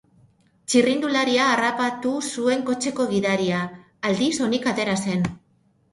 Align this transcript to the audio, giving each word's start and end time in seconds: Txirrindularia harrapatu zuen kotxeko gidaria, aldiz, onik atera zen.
Txirrindularia 0.73 1.49
harrapatu 1.57 2.13
zuen 2.29 2.65
kotxeko 2.71 3.07
gidaria, 3.15 3.61
aldiz, 4.13 4.33
onik 4.47 4.71
atera 4.73 5.01
zen. 5.09 5.29